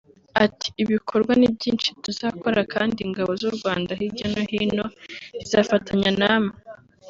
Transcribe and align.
Ati 0.45 0.67
“ibikorwa 0.83 1.33
ni 1.39 1.47
byinshi 1.55 1.89
tuzakora 2.03 2.59
kandi 2.73 2.97
Ingabo 3.05 3.31
z’u 3.41 3.51
Rwanda 3.57 3.91
hirya 3.99 4.27
no 4.33 4.41
hino 4.51 4.85
zizafatanya 5.39 6.11
namwe 6.19 6.55